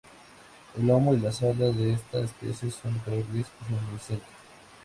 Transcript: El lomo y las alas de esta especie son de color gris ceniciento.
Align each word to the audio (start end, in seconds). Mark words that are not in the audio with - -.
El 0.79 0.87
lomo 0.87 1.13
y 1.13 1.19
las 1.19 1.43
alas 1.43 1.77
de 1.77 1.93
esta 1.93 2.21
especie 2.21 2.71
son 2.71 2.95
de 2.95 2.99
color 3.01 3.23
gris 3.31 3.45
ceniciento. 3.91 4.25